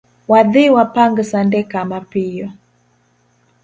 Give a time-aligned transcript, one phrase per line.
[0.31, 2.47] Wadhii wapang sande ka mapiyo